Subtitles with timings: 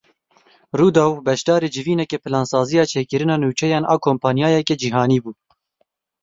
[0.79, 5.31] Rûdaw beşdarî civîneke plansaziya çêkirina nûçeyan a kompanyayeke cîhanî bû.